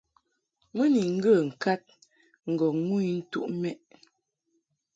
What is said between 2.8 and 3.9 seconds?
ŋu intuʼ mɛ›.